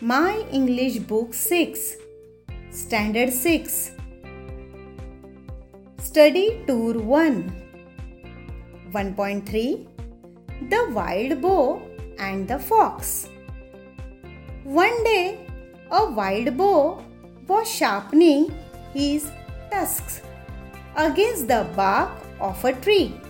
[0.00, 1.96] My English Book 6,
[2.70, 3.90] Standard 6.
[5.98, 9.88] Study Tour 1 1.3
[10.70, 11.82] The Wild Boar
[12.16, 13.28] and the Fox.
[14.62, 15.44] One day,
[15.90, 17.02] a wild boar
[17.48, 18.54] was sharpening
[18.94, 19.28] his
[19.72, 20.20] tusks
[20.94, 23.20] against the bark of a tree.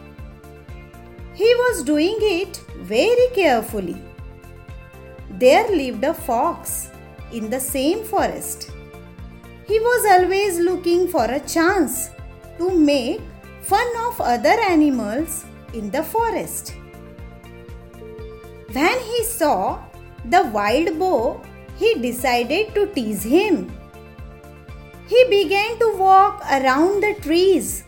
[1.33, 4.08] He was doing it very carefully
[5.39, 6.91] there lived a fox
[7.33, 8.71] in the same forest.
[9.67, 12.11] He was always looking for a chance
[12.59, 13.21] to make
[13.63, 16.75] fun of other animals in the forest.
[18.73, 19.83] When he saw
[20.25, 21.43] the wild boar,
[21.77, 23.71] he decided to tease him.
[25.07, 27.85] He began to walk around the trees,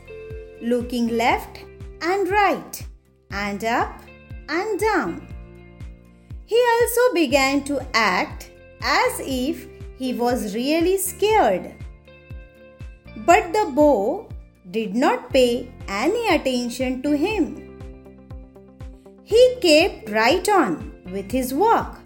[0.63, 1.61] looking left
[2.01, 2.87] and right,
[3.31, 4.01] and up
[4.49, 5.27] and down.
[6.51, 8.51] He also began to act
[8.83, 9.69] as if
[9.99, 11.75] he was really scared.
[13.19, 14.27] But the boar
[14.73, 17.45] did not pay any attention to him.
[19.23, 21.99] He kept right on with his work.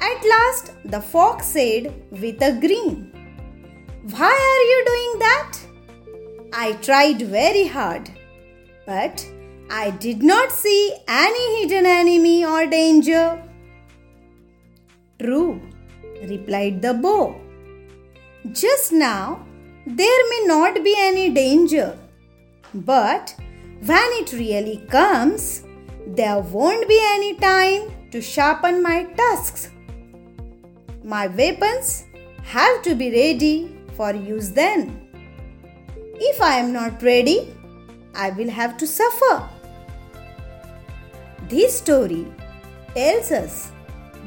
[0.00, 3.12] At last, the fox said with a grin,
[4.16, 5.58] Why are you doing that?
[6.52, 8.10] I tried very hard,
[8.84, 9.24] but
[9.70, 12.07] I did not see any hidden enemy
[12.66, 13.42] danger.
[15.20, 15.60] True,
[16.22, 17.40] replied the boar.
[18.52, 19.44] Just now,
[19.86, 21.98] there may not be any danger,
[22.74, 23.34] but
[23.84, 25.64] when it really comes,
[26.06, 29.70] there won't be any time to sharpen my tusks.
[31.04, 32.04] My weapons
[32.42, 35.08] have to be ready for use then.
[36.20, 37.54] If I am not ready,
[38.14, 39.48] I will have to suffer.
[41.48, 42.26] This story
[42.94, 43.72] tells us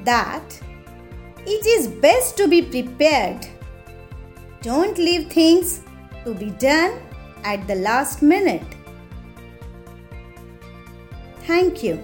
[0.03, 0.59] that
[1.45, 3.47] it is best to be prepared.
[4.61, 5.81] Don't leave things
[6.23, 6.99] to be done
[7.43, 8.63] at the last minute.
[11.47, 11.99] Thank you.